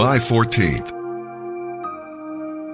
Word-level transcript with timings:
July 0.00 0.16
14th. 0.16 0.88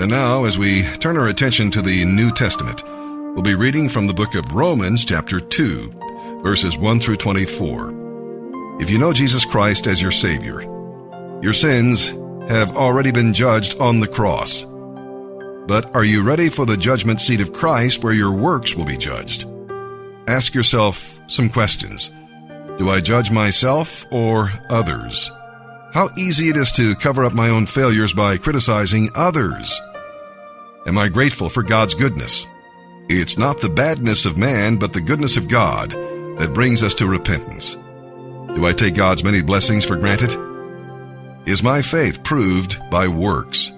And 0.01 0.09
now, 0.09 0.45
as 0.45 0.57
we 0.57 0.85
turn 0.99 1.19
our 1.19 1.27
attention 1.27 1.73
to 1.73 1.83
the 1.83 2.05
New 2.05 2.31
Testament, 2.31 2.85
we'll 2.85 3.43
be 3.43 3.57
reading 3.57 3.89
from 3.89 4.07
the 4.07 4.15
book 4.15 4.37
of 4.37 4.53
Romans, 4.53 5.05
chapter 5.05 5.41
2, 5.41 6.41
verses 6.45 6.79
1 6.79 7.01
through 7.01 7.17
24. 7.17 8.81
If 8.81 8.91
you 8.91 8.99
know 8.99 9.13
Jesus 9.13 9.45
Christ 9.45 9.89
as 9.89 10.01
your 10.01 10.13
Savior, 10.13 10.63
your 11.43 11.53
sins 11.53 12.11
have 12.49 12.77
already 12.77 13.11
been 13.11 13.35
judged 13.35 13.77
on 13.81 13.99
the 13.99 14.07
cross. 14.07 14.65
But 15.67 15.97
are 15.97 16.05
you 16.05 16.23
ready 16.23 16.49
for 16.49 16.65
the 16.65 16.77
judgment 16.77 17.21
seat 17.21 17.41
of 17.41 17.53
Christ 17.53 18.05
where 18.05 18.13
your 18.13 18.31
works 18.31 18.77
will 18.77 18.85
be 18.85 18.97
judged? 18.97 19.47
Ask 20.29 20.55
yourself 20.55 21.21
some 21.27 21.51
questions. 21.51 22.09
Do 22.79 22.89
I 22.89 23.01
judge 23.01 23.33
myself 23.33 24.07
or 24.13 24.53
others? 24.71 25.29
How 25.97 26.11
easy 26.15 26.51
it 26.51 26.59
is 26.59 26.73
to 26.73 26.95
cover 26.95 27.25
up 27.25 27.33
my 27.33 27.49
own 27.49 27.65
failures 27.65 28.13
by 28.13 28.37
criticizing 28.37 29.09
others. 29.15 29.81
Am 30.85 30.99
I 30.99 31.09
grateful 31.09 31.49
for 31.49 31.63
God's 31.63 31.95
goodness? 31.95 32.47
It's 33.09 33.39
not 33.39 33.63
the 33.63 33.71
badness 33.71 34.27
of 34.27 34.37
man, 34.37 34.77
but 34.77 34.93
the 34.93 35.01
goodness 35.01 35.39
of 35.39 35.49
God 35.49 35.93
that 35.93 36.53
brings 36.53 36.83
us 36.83 36.95
to 36.97 37.07
repentance. 37.07 37.77
Do 38.55 38.67
I 38.67 38.75
take 38.75 38.95
God's 38.95 39.25
many 39.25 39.41
blessings 39.41 39.87
for 39.87 39.97
granted? 39.97 40.39
Is 41.47 41.63
my 41.63 41.81
faith 41.81 42.23
proved 42.23 42.79
by 42.91 43.09
works? 43.09 43.73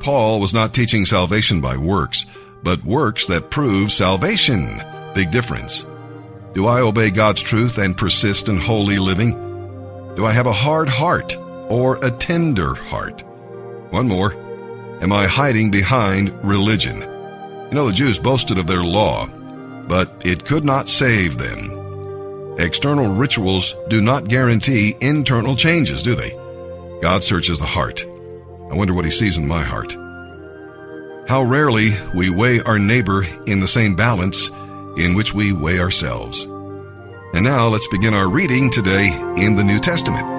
Paul 0.00 0.40
was 0.40 0.54
not 0.54 0.72
teaching 0.72 1.04
salvation 1.04 1.60
by 1.60 1.76
works, 1.76 2.24
but 2.62 2.82
works 2.82 3.26
that 3.26 3.50
prove 3.50 3.92
salvation. 3.92 4.80
Big 5.14 5.30
difference. 5.30 5.84
Do 6.54 6.66
I 6.66 6.80
obey 6.80 7.10
God's 7.10 7.42
truth 7.42 7.76
and 7.76 7.94
persist 7.94 8.48
in 8.48 8.56
holy 8.56 8.98
living? 8.98 9.32
Do 10.16 10.24
I 10.24 10.32
have 10.32 10.46
a 10.46 10.52
hard 10.54 10.88
heart? 10.88 11.36
Or 11.68 11.96
a 12.04 12.10
tender 12.10 12.74
heart? 12.74 13.22
One 13.90 14.08
more. 14.08 14.34
Am 15.00 15.12
I 15.12 15.26
hiding 15.26 15.70
behind 15.70 16.32
religion? 16.44 17.00
You 17.00 17.74
know, 17.74 17.86
the 17.86 17.92
Jews 17.94 18.18
boasted 18.18 18.58
of 18.58 18.66
their 18.66 18.82
law, 18.82 19.26
but 19.26 20.22
it 20.24 20.44
could 20.44 20.64
not 20.64 20.88
save 20.88 21.38
them. 21.38 22.56
External 22.58 23.08
rituals 23.14 23.74
do 23.88 24.00
not 24.00 24.28
guarantee 24.28 24.96
internal 25.00 25.54
changes, 25.54 26.02
do 26.02 26.14
they? 26.14 26.30
God 27.00 27.22
searches 27.22 27.60
the 27.60 27.66
heart. 27.66 28.04
I 28.70 28.74
wonder 28.74 28.92
what 28.92 29.04
he 29.04 29.10
sees 29.10 29.38
in 29.38 29.46
my 29.46 29.62
heart. 29.62 29.92
How 31.28 31.42
rarely 31.42 31.94
we 32.14 32.30
weigh 32.30 32.60
our 32.62 32.78
neighbor 32.78 33.24
in 33.46 33.60
the 33.60 33.68
same 33.68 33.94
balance 33.94 34.48
in 34.96 35.14
which 35.14 35.34
we 35.34 35.52
weigh 35.52 35.78
ourselves. 35.78 36.44
And 37.34 37.44
now 37.44 37.68
let's 37.68 37.86
begin 37.88 38.14
our 38.14 38.28
reading 38.28 38.70
today 38.70 39.14
in 39.36 39.54
the 39.54 39.64
New 39.64 39.78
Testament. 39.78 40.37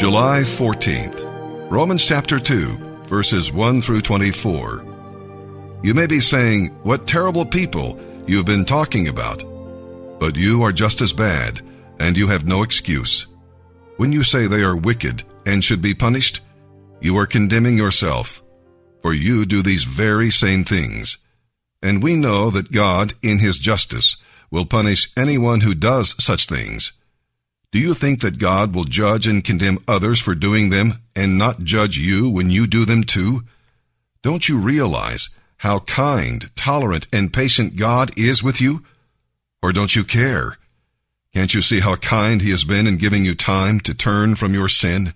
July 0.00 0.40
14th, 0.40 1.70
Romans 1.70 2.02
chapter 2.02 2.40
2, 2.40 3.04
verses 3.04 3.52
1 3.52 3.82
through 3.82 4.00
24. 4.00 4.82
You 5.82 5.92
may 5.92 6.06
be 6.06 6.20
saying, 6.20 6.68
What 6.84 7.06
terrible 7.06 7.44
people 7.44 8.00
you 8.26 8.38
have 8.38 8.46
been 8.46 8.64
talking 8.64 9.08
about. 9.08 9.44
But 10.18 10.36
you 10.36 10.62
are 10.62 10.72
just 10.72 11.02
as 11.02 11.12
bad, 11.12 11.60
and 11.98 12.16
you 12.16 12.28
have 12.28 12.46
no 12.46 12.62
excuse. 12.62 13.26
When 13.98 14.10
you 14.10 14.22
say 14.22 14.46
they 14.46 14.62
are 14.62 14.74
wicked 14.74 15.22
and 15.44 15.62
should 15.62 15.82
be 15.82 15.92
punished, 15.92 16.40
you 17.02 17.18
are 17.18 17.26
condemning 17.26 17.76
yourself, 17.76 18.42
for 19.02 19.12
you 19.12 19.44
do 19.44 19.62
these 19.62 19.84
very 19.84 20.30
same 20.30 20.64
things. 20.64 21.18
And 21.82 22.02
we 22.02 22.16
know 22.16 22.48
that 22.48 22.72
God, 22.72 23.12
in 23.22 23.40
His 23.40 23.58
justice, 23.58 24.16
will 24.50 24.64
punish 24.64 25.12
anyone 25.14 25.60
who 25.60 25.74
does 25.74 26.14
such 26.24 26.46
things. 26.46 26.92
Do 27.72 27.78
you 27.78 27.94
think 27.94 28.20
that 28.20 28.38
God 28.38 28.74
will 28.74 28.84
judge 28.84 29.28
and 29.28 29.44
condemn 29.44 29.78
others 29.86 30.18
for 30.18 30.34
doing 30.34 30.70
them 30.70 30.94
and 31.14 31.38
not 31.38 31.62
judge 31.62 31.96
you 31.96 32.28
when 32.28 32.50
you 32.50 32.66
do 32.66 32.84
them 32.84 33.04
too? 33.04 33.44
Don't 34.22 34.48
you 34.48 34.58
realize 34.58 35.30
how 35.58 35.78
kind, 35.80 36.50
tolerant, 36.56 37.06
and 37.12 37.32
patient 37.32 37.76
God 37.76 38.10
is 38.18 38.42
with 38.42 38.60
you? 38.60 38.84
Or 39.62 39.72
don't 39.72 39.94
you 39.94 40.04
care? 40.04 40.58
Can't 41.32 41.54
you 41.54 41.62
see 41.62 41.78
how 41.78 41.94
kind 41.94 42.42
He 42.42 42.50
has 42.50 42.64
been 42.64 42.88
in 42.88 42.96
giving 42.96 43.24
you 43.24 43.36
time 43.36 43.78
to 43.80 43.94
turn 43.94 44.34
from 44.34 44.52
your 44.52 44.68
sin? 44.68 45.14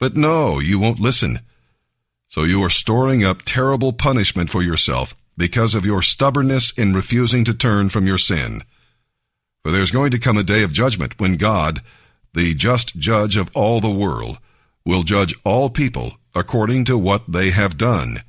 But 0.00 0.16
no, 0.16 0.58
you 0.58 0.80
won't 0.80 0.98
listen. 0.98 1.40
So 2.26 2.42
you 2.42 2.62
are 2.64 2.70
storing 2.70 3.24
up 3.24 3.42
terrible 3.42 3.92
punishment 3.92 4.50
for 4.50 4.62
yourself 4.62 5.14
because 5.36 5.76
of 5.76 5.86
your 5.86 6.02
stubbornness 6.02 6.72
in 6.72 6.92
refusing 6.92 7.44
to 7.44 7.54
turn 7.54 7.88
from 7.88 8.06
your 8.06 8.18
sin. 8.18 8.64
For 9.68 9.72
there's 9.72 9.90
going 9.90 10.12
to 10.12 10.18
come 10.18 10.38
a 10.38 10.42
day 10.42 10.62
of 10.62 10.72
judgment 10.72 11.20
when 11.20 11.36
God, 11.36 11.82
the 12.32 12.54
just 12.54 12.96
judge 12.96 13.36
of 13.36 13.50
all 13.54 13.82
the 13.82 13.90
world, 13.90 14.38
will 14.86 15.02
judge 15.02 15.34
all 15.44 15.68
people 15.68 16.14
according 16.34 16.86
to 16.86 16.96
what 16.96 17.30
they 17.30 17.50
have 17.50 17.76
done. 17.76 18.22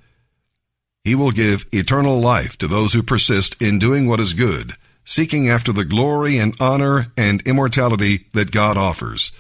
He 1.06 1.16
will 1.16 1.32
give 1.32 1.66
eternal 1.72 2.20
life 2.20 2.58
to 2.58 2.68
those 2.68 2.92
who 2.92 3.02
persist 3.02 3.56
in 3.62 3.80
doing 3.80 4.06
what 4.06 4.20
is 4.20 4.34
good, 4.34 4.74
seeking 5.06 5.50
after 5.50 5.72
the 5.72 5.86
glory 5.86 6.38
and 6.38 6.58
honor 6.60 7.14
and 7.16 7.42
immortality 7.44 8.28
that 8.34 8.52
God 8.52 8.76
offers. 8.76 9.32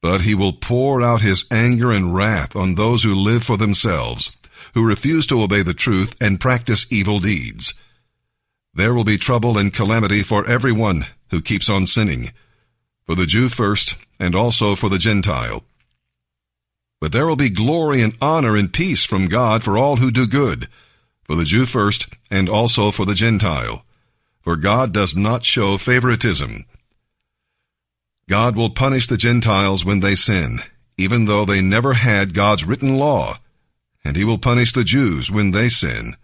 But 0.00 0.22
he 0.22 0.34
will 0.34 0.52
pour 0.52 1.02
out 1.02 1.20
his 1.20 1.44
anger 1.52 1.92
and 1.92 2.12
wrath 2.12 2.56
on 2.56 2.74
those 2.74 3.04
who 3.04 3.14
live 3.14 3.44
for 3.44 3.56
themselves, 3.56 4.32
who 4.74 4.84
refuse 4.84 5.28
to 5.28 5.40
obey 5.40 5.62
the 5.62 5.72
truth 5.72 6.16
and 6.20 6.40
practice 6.40 6.84
evil 6.90 7.20
deeds. 7.20 7.74
There 8.74 8.94
will 8.94 9.04
be 9.04 9.18
trouble 9.18 9.58
and 9.58 9.72
calamity 9.72 10.22
for 10.22 10.46
everyone 10.46 11.06
who 11.30 11.42
keeps 11.42 11.68
on 11.68 11.86
sinning, 11.86 12.32
for 13.04 13.14
the 13.14 13.26
Jew 13.26 13.48
first, 13.48 13.96
and 14.18 14.34
also 14.34 14.74
for 14.74 14.88
the 14.88 14.98
Gentile. 14.98 15.64
But 17.00 17.12
there 17.12 17.26
will 17.26 17.36
be 17.36 17.50
glory 17.50 18.00
and 18.00 18.16
honor 18.22 18.56
and 18.56 18.72
peace 18.72 19.04
from 19.04 19.28
God 19.28 19.62
for 19.62 19.76
all 19.76 19.96
who 19.96 20.10
do 20.10 20.26
good, 20.26 20.68
for 21.24 21.34
the 21.34 21.44
Jew 21.44 21.66
first, 21.66 22.06
and 22.30 22.48
also 22.48 22.90
for 22.90 23.04
the 23.04 23.14
Gentile. 23.14 23.84
For 24.40 24.56
God 24.56 24.92
does 24.92 25.14
not 25.14 25.44
show 25.44 25.76
favoritism. 25.76 26.64
God 28.28 28.56
will 28.56 28.70
punish 28.70 29.06
the 29.06 29.16
Gentiles 29.16 29.84
when 29.84 30.00
they 30.00 30.14
sin, 30.14 30.60
even 30.96 31.26
though 31.26 31.44
they 31.44 31.60
never 31.60 31.94
had 31.94 32.34
God's 32.34 32.64
written 32.64 32.96
law, 32.96 33.38
and 34.04 34.16
he 34.16 34.24
will 34.24 34.38
punish 34.38 34.72
the 34.72 34.84
Jews 34.84 35.30
when 35.30 35.50
they 35.50 35.68
sin, 35.68 36.16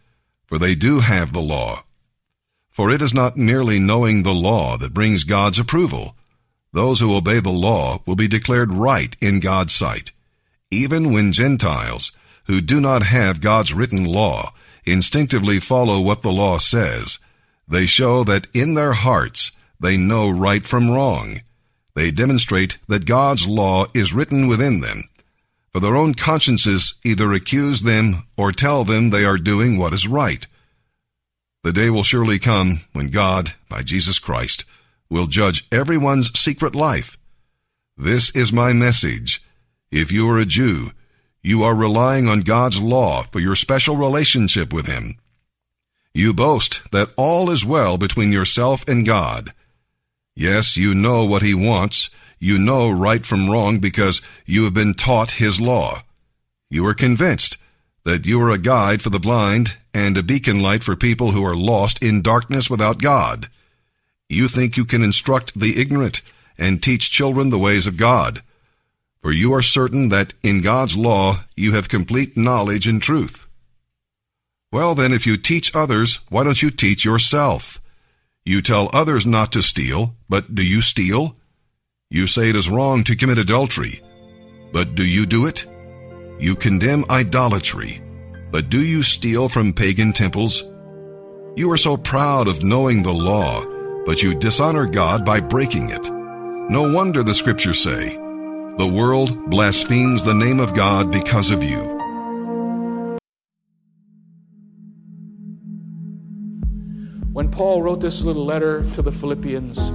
for 0.46 0.58
they 0.58 0.74
do 0.74 1.00
have 1.00 1.32
the 1.32 1.42
law. 1.42 1.82
For 2.78 2.92
it 2.92 3.02
is 3.02 3.12
not 3.12 3.36
merely 3.36 3.80
knowing 3.80 4.22
the 4.22 4.32
law 4.32 4.76
that 4.76 4.94
brings 4.94 5.24
God's 5.24 5.58
approval. 5.58 6.14
Those 6.72 7.00
who 7.00 7.16
obey 7.16 7.40
the 7.40 7.50
law 7.50 8.04
will 8.06 8.14
be 8.14 8.28
declared 8.28 8.72
right 8.72 9.16
in 9.20 9.40
God's 9.40 9.74
sight. 9.74 10.12
Even 10.70 11.12
when 11.12 11.32
Gentiles, 11.32 12.12
who 12.44 12.60
do 12.60 12.80
not 12.80 13.02
have 13.02 13.40
God's 13.40 13.74
written 13.74 14.04
law, 14.04 14.54
instinctively 14.84 15.58
follow 15.58 16.00
what 16.00 16.22
the 16.22 16.30
law 16.30 16.58
says, 16.58 17.18
they 17.66 17.84
show 17.84 18.22
that 18.22 18.46
in 18.54 18.74
their 18.74 18.92
hearts 18.92 19.50
they 19.80 19.96
know 19.96 20.30
right 20.30 20.64
from 20.64 20.88
wrong. 20.88 21.40
They 21.96 22.12
demonstrate 22.12 22.78
that 22.86 23.06
God's 23.06 23.44
law 23.44 23.86
is 23.92 24.14
written 24.14 24.46
within 24.46 24.82
them. 24.82 25.02
For 25.72 25.80
their 25.80 25.96
own 25.96 26.14
consciences 26.14 26.94
either 27.02 27.32
accuse 27.32 27.82
them 27.82 28.28
or 28.36 28.52
tell 28.52 28.84
them 28.84 29.10
they 29.10 29.24
are 29.24 29.36
doing 29.36 29.78
what 29.78 29.92
is 29.92 30.06
right. 30.06 30.46
The 31.64 31.72
day 31.72 31.90
will 31.90 32.04
surely 32.04 32.38
come 32.38 32.82
when 32.92 33.08
God, 33.08 33.54
by 33.68 33.82
Jesus 33.82 34.18
Christ, 34.18 34.64
will 35.10 35.26
judge 35.26 35.66
everyone's 35.72 36.38
secret 36.38 36.74
life. 36.74 37.18
This 37.96 38.30
is 38.30 38.52
my 38.52 38.72
message. 38.72 39.42
If 39.90 40.12
you 40.12 40.28
are 40.28 40.38
a 40.38 40.46
Jew, 40.46 40.92
you 41.42 41.62
are 41.64 41.74
relying 41.74 42.28
on 42.28 42.40
God's 42.40 42.80
law 42.80 43.22
for 43.22 43.40
your 43.40 43.56
special 43.56 43.96
relationship 43.96 44.72
with 44.72 44.86
Him. 44.86 45.16
You 46.14 46.32
boast 46.32 46.80
that 46.92 47.10
all 47.16 47.50
is 47.50 47.64
well 47.64 47.98
between 47.98 48.32
yourself 48.32 48.86
and 48.86 49.04
God. 49.04 49.50
Yes, 50.36 50.76
you 50.76 50.94
know 50.94 51.24
what 51.24 51.42
He 51.42 51.54
wants. 51.54 52.10
You 52.38 52.58
know 52.58 52.88
right 52.88 53.26
from 53.26 53.50
wrong 53.50 53.78
because 53.80 54.22
you 54.46 54.64
have 54.64 54.74
been 54.74 54.94
taught 54.94 55.32
His 55.32 55.60
law. 55.60 56.02
You 56.70 56.86
are 56.86 56.94
convinced 56.94 57.58
that 58.08 58.24
you 58.24 58.40
are 58.40 58.50
a 58.50 58.56
guide 58.56 59.02
for 59.02 59.10
the 59.10 59.18
blind 59.18 59.76
and 59.92 60.16
a 60.16 60.22
beacon 60.22 60.62
light 60.62 60.82
for 60.82 60.96
people 60.96 61.32
who 61.32 61.44
are 61.44 61.54
lost 61.54 62.02
in 62.02 62.22
darkness 62.22 62.70
without 62.70 63.02
God. 63.02 63.50
You 64.30 64.48
think 64.48 64.78
you 64.78 64.86
can 64.86 65.02
instruct 65.02 65.60
the 65.60 65.78
ignorant 65.78 66.22
and 66.56 66.82
teach 66.82 67.10
children 67.10 67.50
the 67.50 67.58
ways 67.58 67.86
of 67.86 67.98
God. 67.98 68.42
For 69.20 69.30
you 69.30 69.52
are 69.52 69.60
certain 69.60 70.08
that 70.08 70.32
in 70.42 70.62
God's 70.62 70.96
law 70.96 71.40
you 71.54 71.72
have 71.72 71.90
complete 71.90 72.34
knowledge 72.34 72.88
and 72.88 73.02
truth. 73.02 73.46
Well 74.72 74.94
then, 74.94 75.12
if 75.12 75.26
you 75.26 75.36
teach 75.36 75.76
others, 75.76 76.20
why 76.30 76.44
don't 76.44 76.62
you 76.62 76.70
teach 76.70 77.04
yourself? 77.04 77.78
You 78.42 78.62
tell 78.62 78.88
others 78.94 79.26
not 79.26 79.52
to 79.52 79.60
steal, 79.60 80.14
but 80.30 80.54
do 80.54 80.62
you 80.62 80.80
steal? 80.80 81.36
You 82.08 82.26
say 82.26 82.48
it 82.48 82.56
is 82.56 82.70
wrong 82.70 83.04
to 83.04 83.16
commit 83.16 83.36
adultery, 83.36 84.00
but 84.72 84.94
do 84.94 85.04
you 85.04 85.26
do 85.26 85.44
it? 85.44 85.66
You 86.40 86.54
condemn 86.54 87.04
idolatry, 87.10 88.00
but 88.52 88.70
do 88.70 88.80
you 88.80 89.02
steal 89.02 89.48
from 89.48 89.72
pagan 89.72 90.12
temples? 90.12 90.62
You 91.56 91.68
are 91.72 91.76
so 91.76 91.96
proud 91.96 92.46
of 92.46 92.62
knowing 92.62 93.02
the 93.02 93.12
law, 93.12 93.64
but 94.06 94.22
you 94.22 94.36
dishonor 94.36 94.86
God 94.86 95.24
by 95.24 95.40
breaking 95.40 95.90
it. 95.90 96.08
No 96.70 96.92
wonder 96.92 97.24
the 97.24 97.34
scriptures 97.34 97.82
say, 97.82 98.14
The 98.78 98.86
world 98.86 99.50
blasphemes 99.50 100.22
the 100.22 100.32
name 100.32 100.60
of 100.60 100.74
God 100.74 101.10
because 101.10 101.50
of 101.50 101.64
you. 101.64 101.80
When 107.32 107.50
Paul 107.50 107.82
wrote 107.82 108.00
this 108.00 108.22
little 108.22 108.44
letter 108.44 108.84
to 108.94 109.02
the 109.02 109.10
Philippians, 109.10 109.90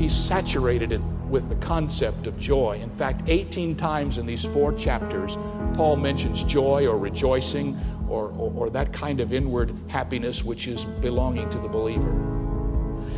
he 0.00 0.08
saturated 0.08 0.90
it 0.90 1.02
with 1.32 1.48
the 1.48 1.56
concept 1.56 2.26
of 2.26 2.38
joy. 2.38 2.78
In 2.82 2.90
fact, 2.90 3.22
18 3.26 3.74
times 3.74 4.18
in 4.18 4.26
these 4.26 4.44
four 4.44 4.72
chapters, 4.74 5.38
Paul 5.72 5.96
mentions 5.96 6.44
joy 6.44 6.86
or 6.86 6.98
rejoicing 6.98 7.80
or, 8.08 8.26
or, 8.28 8.52
or, 8.54 8.70
that 8.70 8.92
kind 8.92 9.20
of 9.20 9.32
inward 9.32 9.74
happiness 9.88 10.44
which 10.44 10.68
is 10.68 10.84
belonging 10.84 11.48
to 11.48 11.58
the 11.58 11.68
believer. 11.68 12.12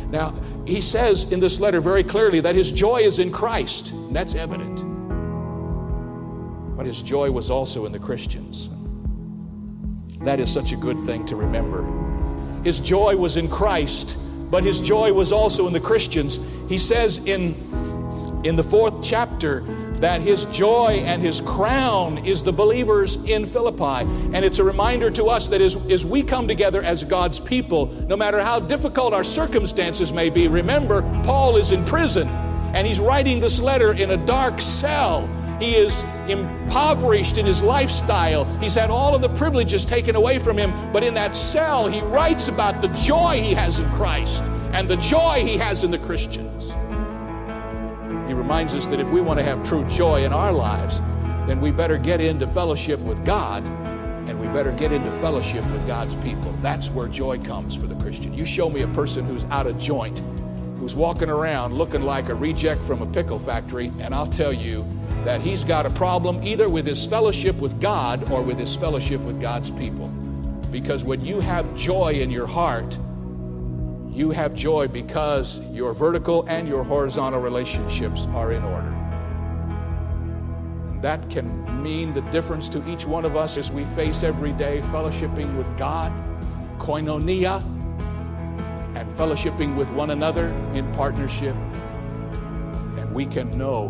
Now, 0.09 0.33
he 0.65 0.79
says 0.79 1.25
in 1.25 1.41
this 1.41 1.59
letter 1.59 1.81
very 1.81 2.03
clearly 2.03 2.39
that 2.39 2.55
his 2.55 2.71
joy 2.71 3.01
is 3.01 3.19
in 3.19 3.29
Christ, 3.31 3.91
and 3.91 4.15
that's 4.15 4.35
evident. 4.35 4.77
But 6.77 6.85
his 6.85 7.01
joy 7.01 7.29
was 7.31 7.51
also 7.51 7.85
in 7.85 7.91
the 7.91 7.99
Christians. 7.99 8.69
That 10.21 10.39
is 10.39 10.51
such 10.51 10.71
a 10.71 10.77
good 10.77 11.05
thing 11.05 11.25
to 11.25 11.35
remember. 11.35 11.83
His 12.63 12.79
joy 12.79 13.17
was 13.17 13.35
in 13.35 13.49
Christ, 13.49 14.17
but 14.49 14.63
his 14.63 14.79
joy 14.79 15.11
was 15.11 15.33
also 15.33 15.67
in 15.67 15.73
the 15.73 15.79
Christians. 15.81 16.39
He 16.69 16.77
says 16.77 17.17
in, 17.17 17.53
in 18.45 18.55
the 18.55 18.63
fourth 18.63 19.03
chapter 19.03 19.61
that 19.95 20.21
his 20.21 20.45
joy 20.45 21.01
and 21.03 21.21
his 21.21 21.41
crown 21.41 22.19
is 22.19 22.43
the 22.43 22.53
believers 22.53 23.15
in 23.25 23.45
Philippi. 23.45 24.07
And 24.33 24.45
it's 24.45 24.59
a 24.59 24.63
reminder 24.63 25.09
to 25.11 25.25
us 25.25 25.47
that 25.47 25.61
as, 25.61 25.75
as 25.89 26.05
we 26.05 26.21
come 26.21 26.47
together 26.47 26.83
as 26.83 27.03
God's 27.03 27.39
people, 27.39 27.87
no 28.07 28.15
matter 28.15 28.41
how 28.41 28.59
difficult 28.59 29.13
our 29.13 29.23
circumstances 29.23 30.13
may 30.13 30.29
be, 30.29 30.47
remember, 30.47 31.01
Paul 31.23 31.57
is 31.57 31.71
in 31.71 31.83
prison 31.85 32.27
and 32.27 32.85
he's 32.85 32.99
writing 32.99 33.39
this 33.39 33.59
letter 33.59 33.93
in 33.93 34.11
a 34.11 34.25
dark 34.25 34.61
cell. 34.61 35.27
He 35.59 35.75
is 35.75 36.03
impoverished 36.27 37.37
in 37.37 37.45
his 37.45 37.63
lifestyle. 37.63 38.45
He's 38.59 38.75
had 38.75 38.91
all 38.91 39.15
of 39.15 39.21
the 39.21 39.29
privileges 39.29 39.85
taken 39.85 40.15
away 40.15 40.37
from 40.37 40.57
him. 40.57 40.71
But 40.91 41.03
in 41.03 41.13
that 41.13 41.35
cell, 41.35 41.87
he 41.87 42.01
writes 42.01 42.47
about 42.49 42.81
the 42.81 42.89
joy 42.89 43.41
he 43.41 43.53
has 43.53 43.79
in 43.79 43.89
Christ 43.91 44.43
and 44.73 44.89
the 44.89 44.97
joy 44.97 45.43
he 45.45 45.57
has 45.57 45.85
in 45.85 45.91
the 45.91 45.97
Christians. 45.97 46.75
He 48.27 48.33
reminds 48.33 48.73
us 48.73 48.87
that 48.87 48.99
if 48.99 49.09
we 49.09 49.21
want 49.21 49.39
to 49.39 49.43
have 49.43 49.63
true 49.63 49.85
joy 49.85 50.25
in 50.25 50.33
our 50.33 50.51
lives, 50.51 50.99
then 51.47 51.61
we 51.61 51.71
better 51.71 51.97
get 51.97 52.21
into 52.21 52.47
fellowship 52.47 52.99
with 52.99 53.23
God 53.25 53.63
and 54.27 54.39
we 54.39 54.47
better 54.47 54.71
get 54.71 54.91
into 54.91 55.11
fellowship 55.19 55.63
with 55.71 55.85
God's 55.85 56.15
people. 56.15 56.51
That's 56.61 56.89
where 56.89 57.07
joy 57.07 57.39
comes 57.39 57.75
for 57.75 57.85
the 57.85 57.95
Christian. 57.95 58.33
You 58.33 58.45
show 58.45 58.69
me 58.69 58.81
a 58.81 58.87
person 58.87 59.25
who's 59.25 59.45
out 59.45 59.67
of 59.67 59.79
joint, 59.79 60.19
who's 60.79 60.95
walking 60.95 61.29
around 61.29 61.75
looking 61.75 62.01
like 62.01 62.29
a 62.29 62.35
reject 62.35 62.81
from 62.81 63.03
a 63.03 63.05
pickle 63.05 63.37
factory, 63.37 63.91
and 63.99 64.15
I'll 64.15 64.27
tell 64.27 64.51
you 64.51 64.85
that 65.23 65.41
he's 65.41 65.63
got 65.63 65.85
a 65.85 65.91
problem 65.91 66.43
either 66.43 66.69
with 66.69 66.87
his 66.87 67.05
fellowship 67.05 67.55
with 67.57 67.79
God 67.79 68.31
or 68.31 68.41
with 68.41 68.57
his 68.57 68.75
fellowship 68.75 69.21
with 69.21 69.39
God's 69.39 69.69
people. 69.69 70.07
Because 70.71 71.03
when 71.03 71.23
you 71.23 71.39
have 71.39 71.75
joy 71.75 72.13
in 72.13 72.31
your 72.31 72.47
heart, 72.47 72.97
you 74.15 74.31
have 74.31 74.53
joy 74.53 74.87
because 74.87 75.59
your 75.71 75.93
vertical 75.93 76.45
and 76.47 76.69
your 76.69 76.85
horizontal 76.85 77.41
relationships 77.41 78.27
are 78.27 78.53
in 78.53 78.63
order. 78.63 78.87
And 80.89 81.01
that 81.01 81.29
can 81.29 81.83
mean 81.83 82.13
the 82.13 82.21
difference 82.31 82.69
to 82.69 82.89
each 82.89 83.05
one 83.05 83.25
of 83.25 83.35
us 83.35 83.57
as 83.57 83.71
we 83.71 83.83
face 83.85 84.23
every 84.23 84.53
day 84.53 84.79
fellowshipping 84.83 85.57
with 85.57 85.77
God, 85.77 86.13
koinonia, 86.77 87.61
and 88.95 89.11
fellowshipping 89.17 89.75
with 89.75 89.89
one 89.91 90.11
another 90.11 90.47
in 90.73 90.89
partnership. 90.93 91.55
And 92.97 93.13
we 93.13 93.25
can 93.25 93.57
know 93.57 93.89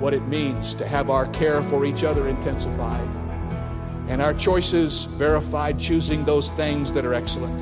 what 0.00 0.14
it 0.14 0.26
means 0.26 0.74
to 0.76 0.88
have 0.88 1.10
our 1.10 1.26
care 1.26 1.62
for 1.62 1.84
each 1.84 2.02
other 2.02 2.28
intensified 2.28 3.06
and 4.08 4.22
our 4.22 4.32
choices 4.32 5.04
verified, 5.04 5.78
choosing 5.78 6.24
those 6.24 6.50
things 6.52 6.92
that 6.94 7.04
are 7.04 7.14
excellent, 7.14 7.54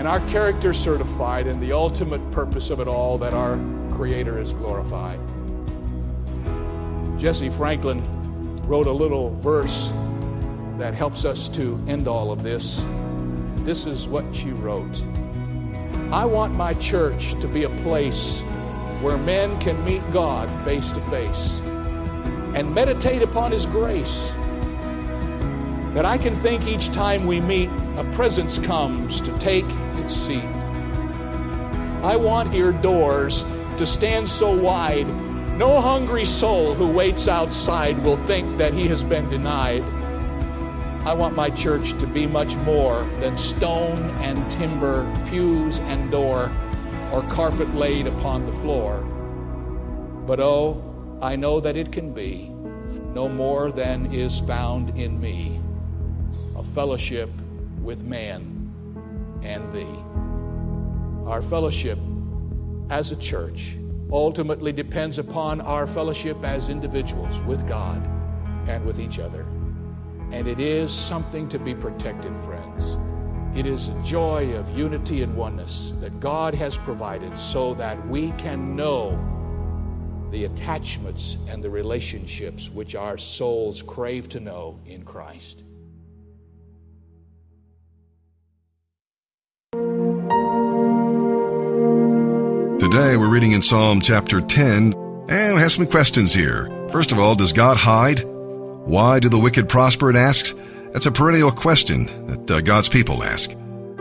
and 0.00 0.08
our 0.08 0.20
character 0.30 0.72
certified, 0.72 1.46
and 1.46 1.60
the 1.60 1.74
ultimate 1.74 2.30
purpose 2.30 2.70
of 2.70 2.80
it 2.80 2.88
all 2.88 3.18
that 3.18 3.34
our 3.34 3.60
Creator 3.92 4.40
is 4.40 4.54
glorified. 4.54 5.20
Jesse 7.18 7.50
Franklin 7.50 8.02
wrote 8.62 8.86
a 8.86 8.92
little 8.92 9.28
verse 9.40 9.92
that 10.78 10.94
helps 10.94 11.26
us 11.26 11.50
to 11.50 11.78
end 11.86 12.08
all 12.08 12.32
of 12.32 12.42
this. 12.42 12.86
This 13.56 13.84
is 13.84 14.08
what 14.08 14.24
she 14.34 14.52
wrote 14.52 15.04
I 16.10 16.24
want 16.24 16.54
my 16.54 16.72
church 16.72 17.38
to 17.42 17.46
be 17.46 17.64
a 17.64 17.70
place 17.82 18.40
where 19.02 19.18
men 19.18 19.60
can 19.60 19.84
meet 19.84 20.00
God 20.14 20.48
face 20.64 20.92
to 20.92 21.00
face 21.02 21.58
and 22.54 22.74
meditate 22.74 23.20
upon 23.20 23.52
His 23.52 23.66
grace. 23.66 24.32
That 25.94 26.06
I 26.06 26.18
can 26.18 26.36
think 26.36 26.68
each 26.68 26.90
time 26.90 27.26
we 27.26 27.40
meet, 27.40 27.68
a 27.96 28.04
presence 28.12 28.58
comes 28.60 29.20
to 29.22 29.36
take 29.38 29.64
its 29.96 30.14
seat. 30.14 30.44
I 32.04 32.14
want 32.16 32.54
here 32.54 32.70
doors 32.70 33.44
to 33.76 33.84
stand 33.86 34.30
so 34.30 34.56
wide, 34.56 35.08
no 35.58 35.80
hungry 35.80 36.24
soul 36.24 36.74
who 36.74 36.86
waits 36.86 37.26
outside 37.26 38.04
will 38.04 38.16
think 38.16 38.56
that 38.58 38.72
he 38.72 38.86
has 38.86 39.02
been 39.02 39.28
denied. 39.28 39.82
I 41.04 41.12
want 41.12 41.34
my 41.34 41.50
church 41.50 41.98
to 41.98 42.06
be 42.06 42.24
much 42.24 42.54
more 42.58 43.02
than 43.18 43.36
stone 43.36 43.98
and 44.20 44.48
timber, 44.48 45.12
pews 45.28 45.80
and 45.80 46.08
door 46.10 46.52
or 47.10 47.22
carpet 47.22 47.74
laid 47.74 48.06
upon 48.06 48.46
the 48.46 48.52
floor. 48.52 49.00
But 50.24 50.38
oh, 50.38 50.84
I 51.20 51.34
know 51.34 51.58
that 51.58 51.76
it 51.76 51.90
can 51.90 52.12
be 52.14 52.48
no 53.12 53.28
more 53.28 53.72
than 53.72 54.14
is 54.14 54.38
found 54.38 54.96
in 54.96 55.20
me 55.20 55.60
fellowship 56.62 57.30
with 57.82 58.04
man 58.04 58.60
and 59.42 59.72
thee. 59.72 61.28
Our 61.28 61.42
fellowship 61.42 61.98
as 62.90 63.12
a 63.12 63.16
church 63.16 63.76
ultimately 64.12 64.72
depends 64.72 65.18
upon 65.18 65.60
our 65.60 65.86
fellowship 65.86 66.44
as 66.44 66.68
individuals 66.68 67.40
with 67.42 67.66
God 67.68 68.04
and 68.66 68.84
with 68.84 68.98
each 68.98 69.18
other. 69.18 69.42
And 70.32 70.46
it 70.46 70.60
is 70.60 70.92
something 70.92 71.48
to 71.48 71.58
be 71.58 71.74
protected, 71.74 72.36
friends. 72.36 72.98
It 73.56 73.66
is 73.66 73.88
a 73.88 74.02
joy 74.02 74.52
of 74.54 74.76
unity 74.76 75.22
and 75.22 75.34
oneness 75.36 75.92
that 76.00 76.20
God 76.20 76.54
has 76.54 76.78
provided 76.78 77.36
so 77.38 77.74
that 77.74 78.06
we 78.08 78.30
can 78.32 78.76
know 78.76 79.18
the 80.30 80.44
attachments 80.44 81.36
and 81.48 81.62
the 81.62 81.70
relationships 81.70 82.70
which 82.70 82.94
our 82.94 83.18
souls 83.18 83.82
crave 83.82 84.28
to 84.28 84.40
know 84.40 84.78
in 84.86 85.02
Christ. 85.02 85.64
Today 93.00 93.16
we're 93.16 93.30
reading 93.30 93.52
in 93.52 93.62
Psalm 93.62 94.02
chapter 94.02 94.42
10 94.42 94.92
and 95.30 95.54
we 95.54 95.60
have 95.62 95.72
some 95.72 95.86
questions 95.86 96.34
here. 96.34 96.68
First 96.90 97.12
of 97.12 97.18
all, 97.18 97.34
does 97.34 97.54
God 97.54 97.78
hide? 97.78 98.22
Why 98.24 99.20
do 99.20 99.30
the 99.30 99.38
wicked 99.38 99.70
prosper? 99.70 100.10
It 100.10 100.16
asks. 100.16 100.52
That's 100.92 101.06
a 101.06 101.10
perennial 101.10 101.50
question 101.50 102.26
that 102.26 102.50
uh, 102.50 102.60
God's 102.60 102.90
people 102.90 103.24
ask 103.24 103.52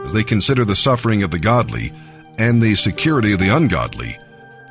as 0.03 0.12
they 0.12 0.25
consider 0.25 0.65
the 0.65 0.75
suffering 0.75 1.24
of 1.24 1.32
the 1.32 1.39
godly 1.39 1.94
and 2.38 2.62
the 2.62 2.75
security 2.75 3.32
of 3.32 3.39
the 3.39 3.56
ungodly. 3.56 4.18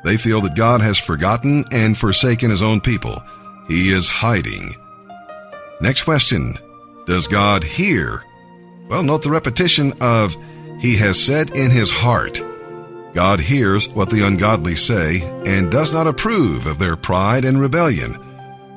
They 0.03 0.15
feel 0.15 0.41
that 0.41 0.55
God 0.55 0.81
has 0.81 0.99
forgotten 0.99 1.65
and 1.71 1.97
forsaken 1.97 2.51
his 2.51 2.61
own 2.61 2.81
people. 2.81 3.23
He 3.67 3.91
is 3.91 4.09
hiding. 4.09 4.75
Next 5.81 6.03
question. 6.03 6.53
Does 7.07 7.27
God 7.27 7.63
hear? 7.63 8.23
Well, 8.89 9.01
note 9.01 9.23
the 9.23 9.31
repetition 9.31 9.93
of, 10.01 10.35
He 10.81 10.97
has 10.97 11.19
said 11.19 11.49
in 11.57 11.71
his 11.71 11.89
heart. 11.89 12.39
God 13.13 13.39
hears 13.39 13.87
what 13.89 14.09
the 14.09 14.25
ungodly 14.25 14.75
say 14.75 15.21
and 15.45 15.71
does 15.71 15.93
not 15.93 16.07
approve 16.07 16.67
of 16.67 16.79
their 16.79 16.95
pride 16.95 17.45
and 17.45 17.59
rebellion. 17.59 18.13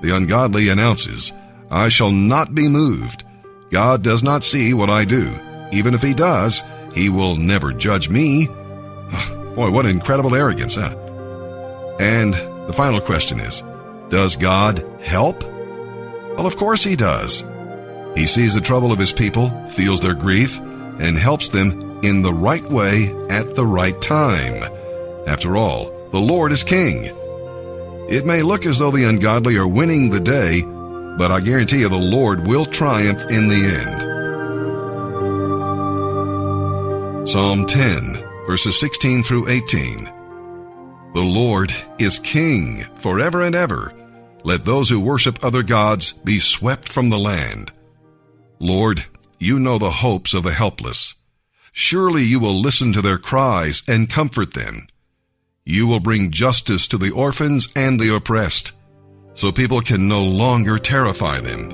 The 0.00 0.14
ungodly 0.16 0.68
announces, 0.68 1.32
I 1.70 1.88
shall 1.88 2.10
not 2.10 2.54
be 2.54 2.68
moved. 2.68 3.24
God 3.70 4.02
does 4.02 4.22
not 4.22 4.44
see 4.44 4.74
what 4.74 4.90
I 4.90 5.04
do. 5.04 5.32
Even 5.72 5.94
if 5.94 6.02
he 6.02 6.14
does, 6.14 6.62
he 6.94 7.08
will 7.08 7.36
never 7.36 7.72
judge 7.72 8.08
me. 8.08 8.46
Boy, 9.54 9.70
what 9.70 9.86
incredible 9.86 10.34
arrogance, 10.34 10.76
huh? 10.76 10.96
And 12.00 12.34
the 12.66 12.72
final 12.72 13.00
question 13.00 13.40
is 13.40 13.62
Does 14.08 14.36
God 14.36 14.84
help? 15.02 15.42
Well, 15.42 16.46
of 16.46 16.56
course 16.56 16.82
He 16.82 16.96
does. 16.96 17.44
He 18.16 18.26
sees 18.26 18.54
the 18.54 18.60
trouble 18.60 18.92
of 18.92 18.98
His 18.98 19.12
people, 19.12 19.50
feels 19.68 20.00
their 20.00 20.14
grief, 20.14 20.58
and 20.58 21.18
helps 21.18 21.48
them 21.48 21.78
in 22.02 22.22
the 22.22 22.32
right 22.32 22.64
way 22.70 23.14
at 23.30 23.54
the 23.54 23.66
right 23.66 24.00
time. 24.00 24.62
After 25.26 25.56
all, 25.56 25.92
the 26.10 26.20
Lord 26.20 26.52
is 26.52 26.64
King. 26.64 27.04
It 28.08 28.26
may 28.26 28.42
look 28.42 28.66
as 28.66 28.78
though 28.78 28.90
the 28.90 29.08
ungodly 29.08 29.56
are 29.56 29.68
winning 29.68 30.10
the 30.10 30.20
day, 30.20 30.62
but 31.16 31.30
I 31.30 31.40
guarantee 31.40 31.80
you 31.80 31.88
the 31.88 31.96
Lord 31.96 32.46
will 32.46 32.66
triumph 32.66 33.22
in 33.30 33.48
the 33.48 33.54
end. 33.54 34.12
Psalm 37.28 37.66
10, 37.66 38.16
verses 38.46 38.78
16 38.80 39.22
through 39.22 39.48
18. 39.48 40.04
The 41.14 41.22
Lord 41.22 41.72
is 41.98 42.18
King 42.18 42.82
forever 42.96 43.42
and 43.42 43.54
ever. 43.54 43.92
Let 44.44 44.64
those 44.64 44.88
who 44.88 44.98
worship 45.00 45.44
other 45.44 45.62
gods 45.62 46.12
be 46.12 46.40
swept 46.40 46.88
from 46.88 47.10
the 47.10 47.18
land. 47.18 47.70
Lord, 48.58 49.04
you 49.38 49.58
know 49.60 49.78
the 49.78 49.90
hopes 49.90 50.34
of 50.34 50.42
the 50.42 50.52
helpless. 50.52 51.14
Surely 51.72 52.22
you 52.22 52.38
will 52.38 52.60
listen 52.60 52.92
to 52.92 53.00
their 53.00 53.16
cries 53.16 53.82
and 53.88 54.10
comfort 54.10 54.52
them. 54.52 54.86
You 55.64 55.86
will 55.86 56.00
bring 56.00 56.30
justice 56.30 56.86
to 56.88 56.98
the 56.98 57.10
orphans 57.10 57.66
and 57.74 57.98
the 57.98 58.14
oppressed, 58.14 58.72
so 59.32 59.50
people 59.50 59.80
can 59.80 60.06
no 60.06 60.22
longer 60.22 60.78
terrify 60.78 61.40
them. 61.40 61.70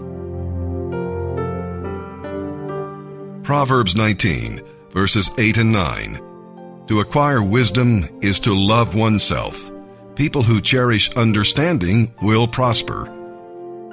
Proverbs 3.43 3.97
19, 3.97 4.61
verses 4.90 5.31
8 5.37 5.59
and 5.59 5.73
9. 5.73 6.85
To 6.87 7.00
acquire 7.00 7.43
wisdom 7.43 8.21
is 8.23 8.38
to 8.40 8.55
love 8.55 8.95
oneself. 8.95 9.71
People 10.14 10.45
who 10.45 10.61
cherish 10.61 11.11
understanding 11.17 12.14
will 12.23 12.47
prosper. 12.47 13.12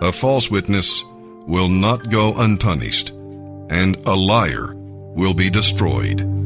A 0.01 0.11
false 0.11 0.51
witness 0.51 1.03
will 1.47 1.69
not 1.69 2.11
go 2.11 2.35
unpunished, 2.35 3.09
and 3.69 3.95
a 4.05 4.13
liar 4.15 4.75
will 5.15 5.33
be 5.33 5.49
destroyed. 5.49 6.44